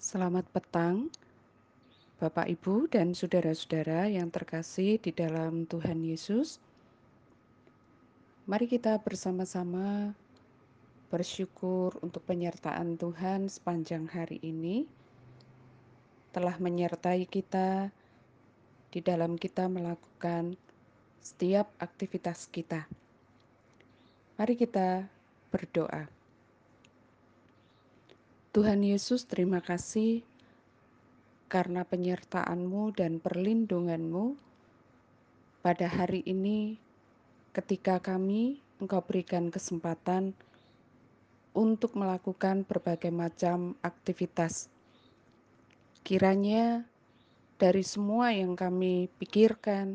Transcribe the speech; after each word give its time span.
Selamat 0.00 0.48
petang, 0.48 1.12
Bapak, 2.16 2.48
Ibu, 2.48 2.88
dan 2.88 3.12
saudara-saudara 3.12 4.08
yang 4.08 4.32
terkasih 4.32 4.96
di 4.96 5.12
dalam 5.12 5.68
Tuhan 5.68 6.00
Yesus. 6.00 6.56
Mari 8.48 8.64
kita 8.64 8.96
bersama-sama 8.96 10.16
bersyukur 11.12 12.00
untuk 12.00 12.24
penyertaan 12.24 12.96
Tuhan 12.96 13.52
sepanjang 13.52 14.08
hari 14.08 14.40
ini, 14.40 14.88
telah 16.32 16.56
menyertai 16.56 17.28
kita 17.28 17.92
di 18.88 19.04
dalam 19.04 19.36
kita 19.36 19.68
melakukan 19.68 20.56
setiap 21.20 21.68
aktivitas 21.76 22.48
kita. 22.48 22.88
Mari 24.40 24.56
kita 24.56 25.04
berdoa. 25.52 26.19
Tuhan 28.50 28.82
Yesus, 28.82 29.30
terima 29.30 29.62
kasih 29.62 30.26
karena 31.46 31.86
penyertaan-Mu 31.86 32.90
dan 32.98 33.22
perlindungan-Mu 33.22 34.34
pada 35.62 35.86
hari 35.86 36.26
ini 36.26 36.74
ketika 37.54 38.02
kami 38.02 38.58
Engkau 38.82 39.06
berikan 39.06 39.54
kesempatan 39.54 40.34
untuk 41.54 41.94
melakukan 41.94 42.66
berbagai 42.66 43.14
macam 43.14 43.78
aktivitas. 43.86 44.66
Kiranya 46.02 46.82
dari 47.54 47.86
semua 47.86 48.34
yang 48.34 48.58
kami 48.58 49.06
pikirkan, 49.22 49.94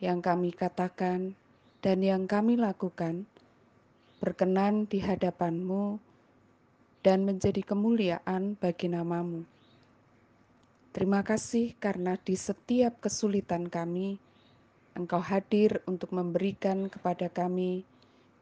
yang 0.00 0.24
kami 0.24 0.56
katakan, 0.56 1.36
dan 1.84 2.00
yang 2.00 2.24
kami 2.24 2.56
lakukan, 2.56 3.28
berkenan 4.24 4.88
di 4.88 5.04
hadapan-Mu, 5.04 6.00
dan 7.00 7.24
menjadi 7.24 7.64
kemuliaan 7.64 8.60
bagi 8.60 8.92
namamu. 8.92 9.48
Terima 10.90 11.22
kasih 11.22 11.78
karena 11.78 12.18
di 12.18 12.34
setiap 12.34 12.98
kesulitan 12.98 13.70
kami, 13.70 14.18
Engkau 14.98 15.22
hadir 15.22 15.86
untuk 15.86 16.10
memberikan 16.10 16.90
kepada 16.90 17.30
kami 17.30 17.86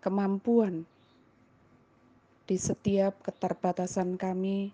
kemampuan. 0.00 0.88
Di 2.48 2.56
setiap 2.56 3.20
keterbatasan 3.20 4.16
kami, 4.16 4.72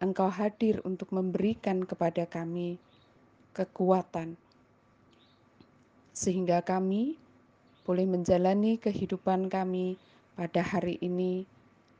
Engkau 0.00 0.32
hadir 0.32 0.80
untuk 0.88 1.12
memberikan 1.12 1.84
kepada 1.84 2.24
kami 2.24 2.80
kekuatan, 3.52 4.34
sehingga 6.16 6.64
kami 6.64 7.20
boleh 7.84 8.08
menjalani 8.08 8.80
kehidupan 8.80 9.52
kami 9.52 10.00
pada 10.32 10.64
hari 10.64 10.96
ini 11.04 11.44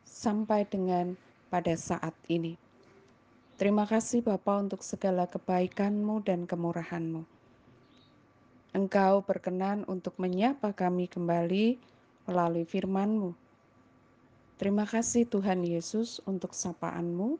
sampai 0.05 0.69
dengan 0.69 1.19
pada 1.49 1.75
saat 1.75 2.15
ini. 2.31 2.57
Terima 3.55 3.87
kasih 3.87 4.25
Bapa 4.25 4.59
untuk 4.59 4.83
segala 4.83 5.31
kebaikan-Mu 5.31 6.25
dan 6.27 6.47
kemurahan-Mu. 6.49 7.23
Engkau 8.75 9.23
berkenan 9.23 9.87
untuk 9.87 10.19
menyapa 10.19 10.75
kami 10.75 11.07
kembali 11.07 11.79
melalui 12.27 12.67
firman-Mu. 12.67 13.31
Terima 14.59 14.83
kasih 14.83 15.31
Tuhan 15.31 15.63
Yesus 15.63 16.19
untuk 16.27 16.51
sapaan-Mu. 16.51 17.39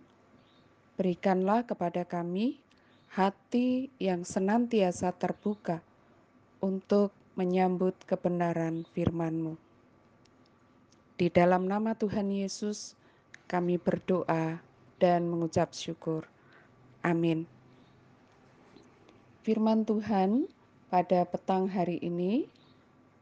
Berikanlah 0.95 1.67
kepada 1.67 2.07
kami 2.07 2.63
hati 3.11 3.91
yang 3.99 4.23
senantiasa 4.23 5.11
terbuka 5.11 5.83
untuk 6.63 7.11
menyambut 7.35 7.99
kebenaran 8.07 8.87
firman-Mu. 8.95 9.64
Di 11.15 11.31
dalam 11.31 11.71
nama 11.71 11.95
Tuhan 11.95 12.27
Yesus, 12.27 12.99
kami 13.47 13.79
berdoa 13.79 14.59
dan 14.99 15.31
mengucap 15.31 15.71
syukur. 15.71 16.27
Amin. 17.07 17.47
Firman 19.47 19.87
Tuhan 19.87 20.51
pada 20.91 21.23
petang 21.23 21.71
hari 21.71 22.03
ini 22.03 22.51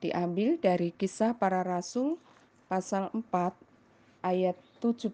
diambil 0.00 0.56
dari 0.56 0.94
kisah 0.96 1.36
para 1.36 1.60
rasul 1.60 2.16
pasal 2.64 3.12
4 3.12 3.52
ayat 4.24 4.56
17 4.80 5.12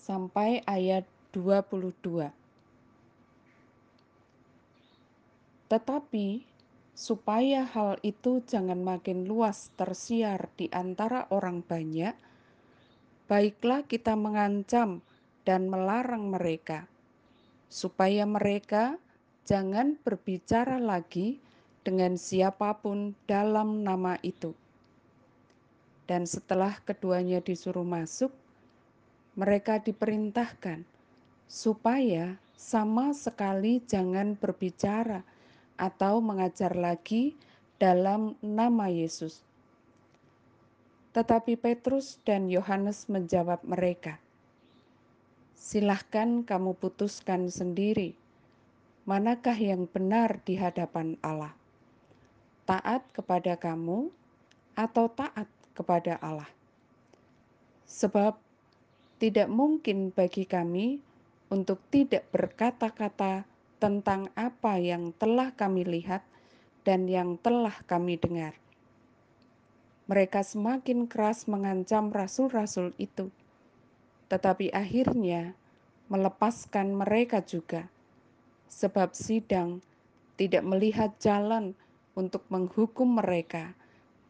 sampai 0.00 0.64
ayat 0.64 1.04
22. 1.36 2.32
Tetapi 5.68 6.46
supaya 6.94 7.66
hal 7.66 7.98
itu 8.06 8.38
jangan 8.46 8.78
makin 8.78 9.26
luas 9.26 9.74
tersiar 9.74 10.46
di 10.54 10.70
antara 10.70 11.26
orang 11.34 11.60
banyak, 11.66 12.14
baiklah 13.26 13.82
kita 13.82 14.14
mengancam 14.14 15.02
dan 15.42 15.66
melarang 15.66 16.30
mereka, 16.30 16.86
supaya 17.66 18.22
mereka 18.24 18.94
jangan 19.42 19.98
berbicara 20.06 20.78
lagi 20.78 21.42
dengan 21.82 22.14
siapa 22.14 22.78
pun 22.78 23.12
dalam 23.26 23.82
nama 23.82 24.16
itu. 24.22 24.54
Dan 26.06 26.30
setelah 26.30 26.78
keduanya 26.86 27.42
disuruh 27.42 27.84
masuk, 27.84 28.30
mereka 29.34 29.82
diperintahkan 29.82 30.86
supaya 31.50 32.38
sama 32.54 33.10
sekali 33.12 33.82
jangan 33.82 34.38
berbicara 34.38 35.26
atau 35.74 36.22
mengajar 36.22 36.74
lagi 36.78 37.34
dalam 37.78 38.38
nama 38.40 38.86
Yesus. 38.86 39.42
Tetapi 41.14 41.54
Petrus 41.54 42.18
dan 42.26 42.50
Yohanes 42.50 43.06
menjawab 43.06 43.62
mereka, 43.62 44.18
"Silahkan 45.54 46.42
kamu 46.42 46.74
putuskan 46.74 47.46
sendiri, 47.46 48.18
manakah 49.06 49.54
yang 49.54 49.86
benar 49.86 50.42
di 50.42 50.58
hadapan 50.58 51.14
Allah: 51.22 51.54
taat 52.66 53.06
kepada 53.14 53.54
kamu 53.54 54.10
atau 54.74 55.06
taat 55.06 55.46
kepada 55.78 56.18
Allah? 56.18 56.50
Sebab 57.86 58.34
tidak 59.22 59.46
mungkin 59.46 60.10
bagi 60.10 60.42
kami 60.42 60.98
untuk 61.46 61.78
tidak 61.94 62.26
berkata-kata 62.34 63.46
tentang 63.84 64.32
apa 64.32 64.80
yang 64.80 65.12
telah 65.20 65.52
kami 65.52 65.84
lihat 65.84 66.24
dan 66.88 67.04
yang 67.04 67.36
telah 67.36 67.76
kami 67.84 68.16
dengar. 68.16 68.56
Mereka 70.08 70.40
semakin 70.40 71.04
keras 71.04 71.44
mengancam 71.44 72.08
rasul-rasul 72.08 72.96
itu, 72.96 73.28
tetapi 74.32 74.72
akhirnya 74.72 75.52
melepaskan 76.08 76.96
mereka 76.96 77.44
juga, 77.44 77.84
sebab 78.72 79.12
sidang 79.12 79.84
tidak 80.40 80.64
melihat 80.64 81.12
jalan 81.20 81.76
untuk 82.16 82.40
menghukum 82.48 83.20
mereka 83.20 83.76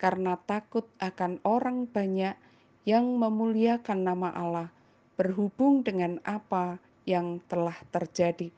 karena 0.02 0.34
takut 0.50 0.82
akan 0.98 1.38
orang 1.46 1.86
banyak 1.86 2.34
yang 2.82 3.06
memuliakan 3.06 4.02
nama 4.02 4.34
Allah 4.34 4.74
berhubung 5.14 5.86
dengan 5.86 6.18
apa 6.26 6.82
yang 7.06 7.38
telah 7.46 7.78
terjadi 7.94 8.50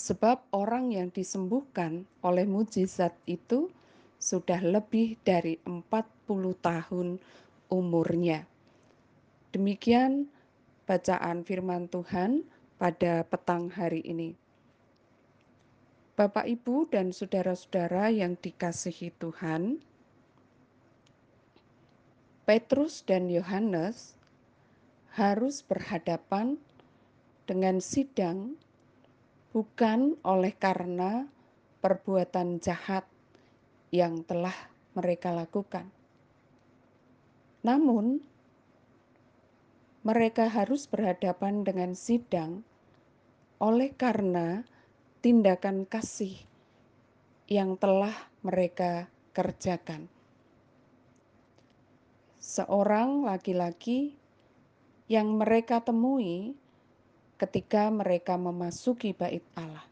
sebab 0.00 0.40
orang 0.56 0.96
yang 0.96 1.12
disembuhkan 1.12 2.08
oleh 2.24 2.48
mujizat 2.48 3.12
itu 3.28 3.68
sudah 4.16 4.64
lebih 4.64 5.20
dari 5.20 5.60
40 5.68 5.84
tahun 6.64 7.20
umurnya. 7.68 8.48
Demikian 9.52 10.24
bacaan 10.88 11.44
firman 11.44 11.84
Tuhan 11.92 12.48
pada 12.80 13.28
petang 13.28 13.68
hari 13.68 14.00
ini. 14.00 14.32
Bapak, 16.16 16.48
Ibu, 16.48 16.88
dan 16.88 17.12
saudara-saudara 17.12 18.08
yang 18.08 18.40
dikasihi 18.40 19.12
Tuhan, 19.20 19.84
Petrus 22.48 23.04
dan 23.04 23.28
Yohanes 23.28 24.16
harus 25.16 25.60
berhadapan 25.64 26.56
dengan 27.48 27.80
sidang 27.80 28.56
bukan 29.50 30.14
oleh 30.22 30.54
karena 30.54 31.26
perbuatan 31.82 32.62
jahat 32.62 33.02
yang 33.90 34.22
telah 34.22 34.54
mereka 34.94 35.34
lakukan. 35.34 35.90
Namun, 37.66 38.22
mereka 40.00 40.48
harus 40.48 40.88
berhadapan 40.88 41.60
dengan 41.66 41.92
sidang 41.92 42.64
oleh 43.60 43.92
karena 43.92 44.64
tindakan 45.20 45.84
kasih 45.84 46.32
yang 47.44 47.76
telah 47.76 48.14
mereka 48.40 49.12
kerjakan. 49.36 50.08
Seorang 52.40 53.28
laki-laki 53.28 54.16
yang 55.10 55.36
mereka 55.36 55.84
temui 55.84 56.56
ketika 57.40 57.88
mereka 57.88 58.36
memasuki 58.36 59.16
bait 59.16 59.40
Allah. 59.56 59.88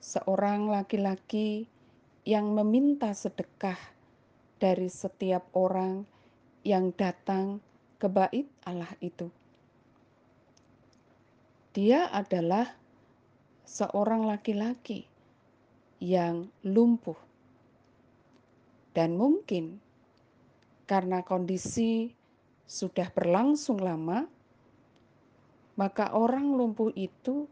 Seorang 0.00 0.72
laki-laki 0.72 1.68
yang 2.24 2.56
meminta 2.56 3.12
sedekah 3.12 3.76
dari 4.56 4.88
setiap 4.88 5.44
orang 5.52 6.08
yang 6.64 6.96
datang 6.96 7.60
ke 8.00 8.08
bait 8.08 8.48
Allah 8.64 8.88
itu. 9.04 9.28
Dia 11.76 12.08
adalah 12.08 12.72
seorang 13.68 14.24
laki-laki 14.24 15.04
yang 16.00 16.48
lumpuh, 16.64 17.18
dan 18.96 19.20
mungkin 19.20 19.82
karena 20.88 21.20
kondisi 21.20 22.12
sudah 22.64 23.12
berlangsung 23.12 23.80
lama, 23.80 24.24
maka 25.74 26.14
orang 26.14 26.54
lumpuh 26.54 26.94
itu 26.94 27.50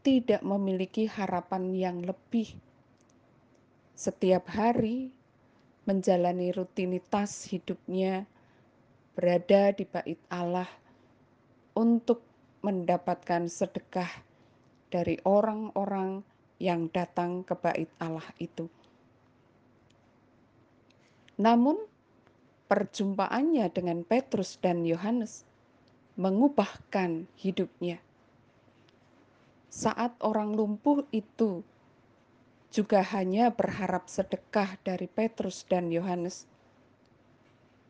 tidak 0.00 0.40
memiliki 0.40 1.10
harapan 1.10 1.74
yang 1.74 1.98
lebih. 2.00 2.56
Setiap 3.98 4.48
hari 4.48 5.12
menjalani 5.84 6.54
rutinitas 6.54 7.44
hidupnya, 7.50 8.24
berada 9.12 9.74
di 9.76 9.84
bait 9.84 10.20
Allah 10.32 10.70
untuk 11.76 12.24
mendapatkan 12.64 13.50
sedekah 13.50 14.08
dari 14.88 15.20
orang-orang 15.26 16.24
yang 16.60 16.88
datang 16.92 17.44
ke 17.44 17.52
bait 17.58 17.90
Allah 18.00 18.24
itu. 18.40 18.70
Namun, 21.40 21.76
perjumpaannya 22.68 23.66
dengan 23.72 24.04
Petrus 24.04 24.60
dan 24.60 24.84
Yohanes 24.84 25.49
mengubahkan 26.20 27.24
hidupnya. 27.40 27.96
Saat 29.72 30.20
orang 30.20 30.52
lumpuh 30.52 31.08
itu 31.16 31.64
juga 32.68 33.00
hanya 33.16 33.48
berharap 33.48 34.04
sedekah 34.04 34.76
dari 34.84 35.08
Petrus 35.08 35.64
dan 35.64 35.88
Yohanes, 35.88 36.44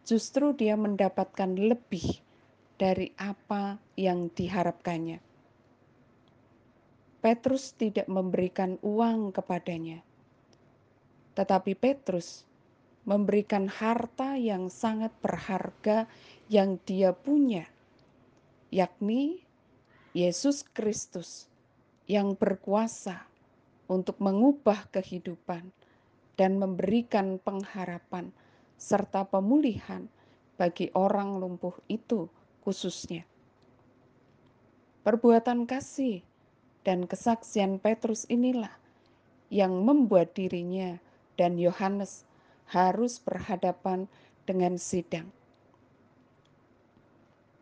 justru 0.07 0.55
dia 0.55 0.79
mendapatkan 0.79 1.59
lebih 1.59 2.23
dari 2.79 3.11
apa 3.19 3.83
yang 3.99 4.31
diharapkannya. 4.31 5.19
Petrus 7.21 7.75
tidak 7.75 8.07
memberikan 8.07 8.79
uang 8.81 9.35
kepadanya, 9.35 10.01
tetapi 11.35 11.75
Petrus 11.75 12.49
memberikan 13.05 13.67
harta 13.67 14.39
yang 14.39 14.71
sangat 14.71 15.11
berharga 15.21 16.07
yang 16.49 16.81
dia 16.89 17.13
punya, 17.13 17.69
yakni 18.71 19.43
Yesus 20.15 20.63
Kristus 20.63 21.51
yang 22.07 22.39
berkuasa 22.39 23.27
untuk 23.91 24.19
mengubah 24.23 24.87
kehidupan 24.95 25.75
dan 26.39 26.59
memberikan 26.59 27.43
pengharapan 27.43 28.31
serta 28.79 29.27
pemulihan 29.27 30.07
bagi 30.55 30.89
orang 30.95 31.43
lumpuh 31.43 31.75
itu 31.91 32.31
khususnya. 32.63 33.27
Perbuatan 35.03 35.67
kasih 35.67 36.23
dan 36.87 37.11
kesaksian 37.11 37.83
Petrus 37.83 38.25
inilah 38.31 38.73
yang 39.51 39.83
membuat 39.83 40.33
dirinya 40.39 40.97
dan 41.35 41.59
Yohanes 41.59 42.23
harus 42.71 43.19
berhadapan 43.19 44.07
dengan 44.47 44.79
sidang. 44.79 45.40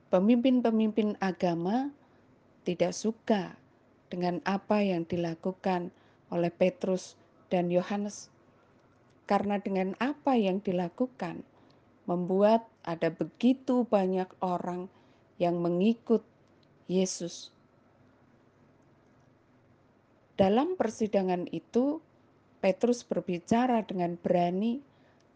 Pemimpin-pemimpin 0.09 1.21
agama 1.21 1.93
tidak 2.65 2.97
suka 2.97 3.53
dengan 4.09 4.41
apa 4.49 4.81
yang 4.81 5.05
dilakukan 5.05 5.93
oleh 6.33 6.49
Petrus 6.49 7.21
dan 7.53 7.69
Yohanes, 7.69 8.33
karena 9.29 9.61
dengan 9.61 9.93
apa 10.01 10.33
yang 10.33 10.65
dilakukan 10.65 11.45
membuat 12.09 12.65
ada 12.89 13.13
begitu 13.13 13.85
banyak 13.85 14.33
orang 14.41 14.89
yang 15.37 15.61
mengikut 15.61 16.25
Yesus. 16.89 17.53
Dalam 20.41 20.73
persidangan 20.81 21.53
itu, 21.53 22.01
Petrus 22.65 23.05
berbicara 23.05 23.85
dengan 23.85 24.17
berani 24.17 24.81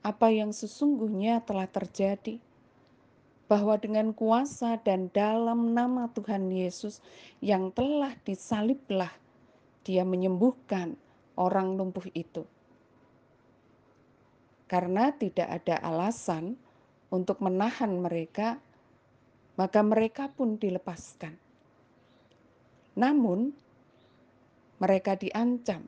apa 0.00 0.32
yang 0.32 0.56
sesungguhnya 0.56 1.44
telah 1.44 1.68
terjadi, 1.68 2.40
bahwa 3.52 3.76
dengan 3.76 4.16
kuasa 4.16 4.80
dan 4.80 5.12
dalam 5.12 5.76
nama 5.76 6.08
Tuhan 6.16 6.48
Yesus 6.48 7.04
yang 7.44 7.68
telah 7.68 8.16
disaliblah, 8.24 9.12
Dia 9.84 10.08
menyembuhkan 10.08 10.96
orang 11.36 11.76
lumpuh 11.76 12.08
itu. 12.16 12.48
Karena 14.72 15.12
tidak 15.12 15.52
ada 15.52 15.84
alasan 15.84 16.56
untuk 17.12 17.44
menahan 17.44 17.92
mereka, 18.00 18.56
maka 19.60 19.84
mereka 19.84 20.32
pun 20.32 20.56
dilepaskan. 20.56 21.36
Namun, 22.96 23.52
mereka 24.80 25.12
diancam 25.12 25.84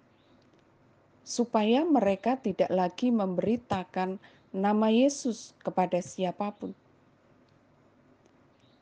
supaya 1.24 1.80
mereka 1.88 2.36
tidak 2.36 2.68
lagi 2.68 3.08
memberitakan 3.08 4.20
nama 4.52 4.92
Yesus 4.92 5.56
kepada 5.64 6.04
siapa 6.04 6.52
pun. 6.52 6.76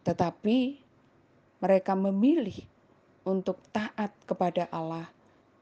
Tetapi 0.02 0.58
mereka 1.62 1.94
memilih 1.94 2.58
untuk 3.22 3.62
taat 3.70 4.10
kepada 4.26 4.66
Allah 4.74 5.06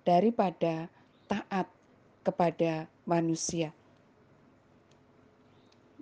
daripada 0.04 0.88
taat 1.28 1.68
kepada 2.24 2.88
manusia. 3.04 3.70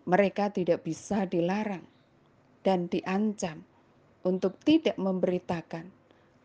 Mereka 0.09 0.55
tidak 0.57 0.87
bisa 0.87 1.29
dilarang 1.29 1.85
dan 2.65 2.89
diancam 2.89 3.61
untuk 4.25 4.57
tidak 4.65 4.97
memberitakan 4.97 5.93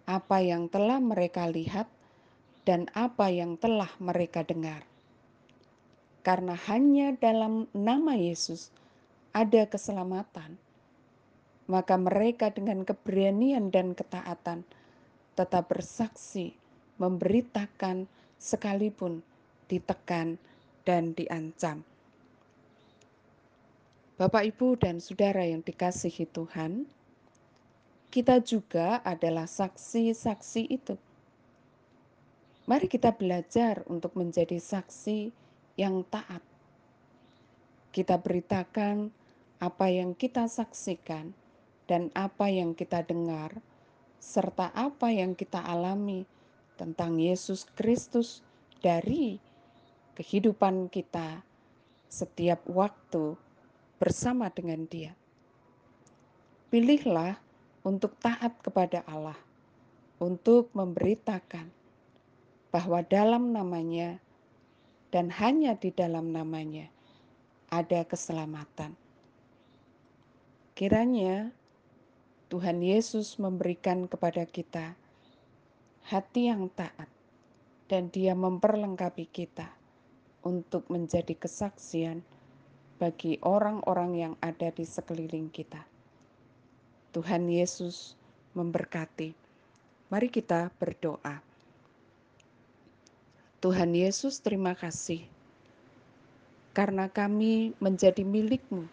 apa 0.03 0.37
yang 0.43 0.67
telah 0.67 0.99
mereka 0.99 1.47
lihat 1.47 1.87
dan 2.67 2.91
apa 2.91 3.31
yang 3.31 3.55
telah 3.55 3.91
mereka 4.03 4.43
dengar. 4.43 4.83
Karena 6.23 6.55
hanya 6.71 7.15
dalam 7.19 7.67
nama 7.75 8.15
Yesus 8.15 8.71
ada 9.35 9.67
keselamatan, 9.67 10.55
maka 11.69 11.95
mereka 11.95 12.51
dengan 12.51 12.83
keberanian 12.83 13.71
dan 13.71 13.95
ketaatan 13.95 14.63
tetap 15.33 15.71
bersaksi, 15.71 16.53
memberitakan 17.01 18.05
sekalipun 18.37 19.25
ditekan 19.67 20.37
dan 20.83 21.15
diancam. 21.15 21.81
Bapak, 24.19 24.45
Ibu, 24.45 24.77
dan 24.77 25.01
saudara 25.01 25.41
yang 25.41 25.65
dikasihi 25.65 26.29
Tuhan, 26.29 26.85
kita 28.13 28.45
juga 28.45 29.01
adalah 29.01 29.49
saksi-saksi 29.49 30.69
itu 30.69 30.93
Mari 32.63 32.87
kita 32.87 33.11
belajar 33.11 33.83
untuk 33.91 34.15
menjadi 34.15 34.55
saksi 34.55 35.35
yang 35.75 35.99
taat. 36.07 36.39
Kita 37.91 38.15
beritakan 38.15 39.11
apa 39.59 39.91
yang 39.91 40.15
kita 40.15 40.47
saksikan 40.47 41.35
dan 41.87 42.09
apa 42.15 42.47
yang 42.47 42.71
kita 42.77 43.03
dengar, 43.03 43.59
serta 44.23 44.71
apa 44.71 45.11
yang 45.11 45.35
kita 45.35 45.59
alami 45.59 46.23
tentang 46.79 47.19
Yesus 47.19 47.67
Kristus 47.75 48.39
dari 48.79 49.39
kehidupan 50.15 50.87
kita 50.87 51.43
setiap 52.07 52.63
waktu 52.69 53.35
bersama 53.97 54.47
dengan 54.53 54.85
Dia. 54.87 55.11
Pilihlah 56.71 57.37
untuk 57.83 58.15
taat 58.23 58.57
kepada 58.63 59.03
Allah, 59.05 59.37
untuk 60.17 60.71
memberitakan 60.73 61.69
bahwa 62.73 63.05
dalam 63.05 63.53
namanya 63.53 64.17
dan 65.13 65.29
hanya 65.29 65.77
di 65.77 65.93
dalam 65.93 66.33
namanya 66.33 66.89
ada 67.69 68.01
keselamatan. 68.01 68.97
Kiranya 70.73 71.53
Tuhan 72.53 72.85
Yesus 72.85 73.41
memberikan 73.41 74.05
kepada 74.05 74.45
kita 74.45 74.93
hati 76.05 76.53
yang 76.53 76.69
taat 76.69 77.09
dan 77.89 78.13
dia 78.13 78.37
memperlengkapi 78.37 79.25
kita 79.25 79.73
untuk 80.45 80.85
menjadi 80.85 81.33
kesaksian 81.33 82.21
bagi 83.01 83.41
orang-orang 83.41 84.11
yang 84.13 84.33
ada 84.37 84.69
di 84.69 84.85
sekeliling 84.85 85.49
kita. 85.49 85.81
Tuhan 87.17 87.49
Yesus 87.49 88.13
memberkati. 88.53 89.33
Mari 90.13 90.29
kita 90.29 90.69
berdoa. 90.77 91.41
Tuhan 93.65 93.97
Yesus 93.97 94.37
terima 94.45 94.77
kasih 94.77 95.25
karena 96.77 97.09
kami 97.09 97.73
menjadi 97.81 98.21
milikmu 98.21 98.85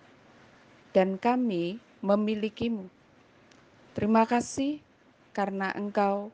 dan 0.97 1.21
kami 1.21 1.76
memilikimu. 2.00 3.00
Terima 3.91 4.23
kasih 4.23 4.79
karena 5.35 5.75
engkau 5.75 6.31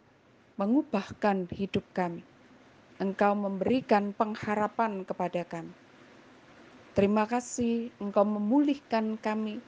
mengubahkan 0.60 1.48
hidup 1.56 1.88
kami. 1.96 2.20
Engkau 3.00 3.32
memberikan 3.32 4.12
pengharapan 4.12 5.08
kepada 5.08 5.40
kami. 5.48 5.72
Terima 6.92 7.24
kasih 7.24 7.92
engkau 7.96 8.28
memulihkan 8.28 9.16
kami. 9.16 9.64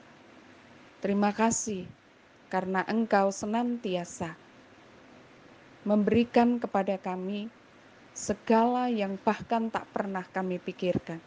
Terima 1.01 1.33
kasih 1.33 1.89
karena 2.53 2.85
engkau 2.85 3.33
senantiasa 3.33 4.37
memberikan 5.81 6.61
kepada 6.61 6.97
kami 7.01 7.49
segala 8.13 8.89
yang 8.93 9.17
bahkan 9.21 9.73
tak 9.73 9.89
pernah 9.89 10.25
kami 10.29 10.61
pikirkan. 10.61 11.17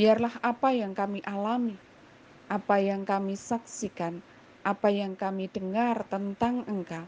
Biarlah 0.00 0.40
apa 0.40 0.72
yang 0.72 0.96
kami 0.96 1.20
alami, 1.28 1.76
apa 2.48 2.80
yang 2.80 3.04
kami 3.04 3.36
saksikan, 3.36 4.24
apa 4.64 4.88
yang 4.88 5.12
kami 5.12 5.52
dengar 5.52 6.08
tentang 6.08 6.64
Engkau, 6.64 7.04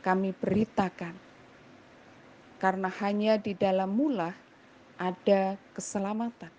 kami 0.00 0.32
beritakan. 0.32 1.12
Karena 2.56 2.88
hanya 3.04 3.36
di 3.36 3.52
dalam 3.52 3.92
mula 3.92 4.32
ada 4.96 5.60
keselamatan. 5.76 6.50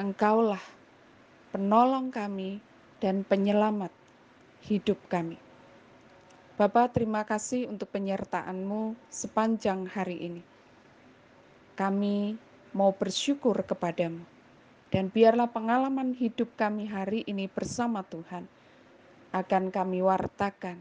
Engkaulah 0.00 0.64
penolong 1.52 2.08
kami 2.08 2.64
dan 2.98 3.22
penyelamat 3.28 3.92
hidup 4.64 4.98
kami. 5.12 5.36
Bapak, 6.56 6.96
terima 6.96 7.20
kasih 7.28 7.68
untuk 7.68 7.92
penyertaan-Mu 7.92 8.96
sepanjang 9.12 9.84
hari 9.84 10.32
ini. 10.32 10.42
Kami 11.76 12.40
mau 12.72 12.88
bersyukur 12.96 13.60
kepadamu. 13.68 14.24
Dan 14.88 15.12
biarlah 15.12 15.52
pengalaman 15.52 16.16
hidup 16.16 16.56
kami 16.56 16.88
hari 16.88 17.20
ini 17.28 17.52
bersama 17.52 18.00
Tuhan 18.00 18.48
akan 19.36 19.68
kami 19.68 20.00
wartakan. 20.00 20.80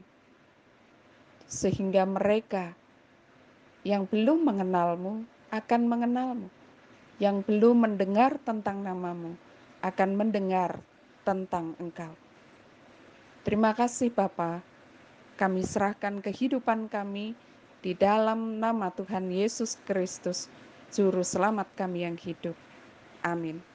Sehingga 1.44 2.08
mereka 2.08 2.72
yang 3.84 4.08
belum 4.08 4.48
mengenalmu 4.48 5.28
akan 5.52 5.82
mengenalmu. 5.84 6.48
Yang 7.20 7.44
belum 7.48 7.84
mendengar 7.84 8.40
tentang 8.44 8.80
namamu 8.84 9.36
akan 9.84 10.10
mendengar 10.16 10.80
tentang 11.28 11.76
engkau. 11.80 12.12
Terima 13.46 13.72
kasih 13.78 14.10
Bapak 14.10 14.66
kami 15.36 15.68
serahkan 15.68 16.24
kehidupan 16.24 16.88
kami 16.88 17.36
di 17.84 17.94
dalam 17.94 18.58
nama 18.58 18.90
Tuhan 18.90 19.30
Yesus 19.30 19.78
Kristus, 19.86 20.50
Juru 20.90 21.22
Selamat 21.22 21.70
kami 21.78 22.08
yang 22.08 22.18
hidup. 22.18 22.58
Amin. 23.22 23.75